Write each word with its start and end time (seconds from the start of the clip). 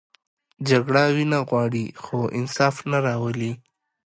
جګړه 0.69 1.03
وینه 1.15 1.39
غواړي، 1.49 1.85
خو 2.03 2.17
انصاف 2.39 2.75
نه 2.91 2.97
راولي 3.05 3.51